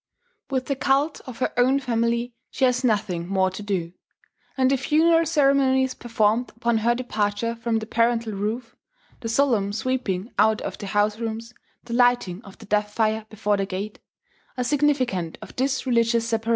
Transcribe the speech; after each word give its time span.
With 0.49 0.65
the 0.65 0.75
cult 0.75 1.21
of 1.27 1.37
her 1.37 1.53
own 1.57 1.79
family 1.79 2.33
she 2.49 2.65
has 2.65 2.83
nothing 2.83 3.27
more 3.27 3.51
to 3.51 3.61
do; 3.61 3.93
and 4.57 4.71
the 4.71 4.75
funeral 4.75 5.27
ceremonies 5.27 5.93
performed 5.93 6.49
upon 6.55 6.79
her 6.79 6.95
departure 6.95 7.53
from 7.53 7.77
the 7.77 7.85
parental 7.85 8.33
roof, 8.33 8.75
the 9.19 9.29
solemn 9.29 9.71
sweeping 9.71 10.31
out 10.39 10.59
of 10.61 10.79
the 10.79 10.87
house 10.87 11.19
rooms, 11.19 11.53
the 11.83 11.93
lighting 11.93 12.41
of 12.43 12.57
the 12.57 12.65
death 12.65 12.91
fire 12.91 13.27
before 13.29 13.57
the 13.57 13.67
gate, 13.67 13.99
are 14.57 14.63
significant 14.63 15.37
of 15.39 15.55
this 15.55 15.85
religious 15.85 16.27
separation. 16.27 16.49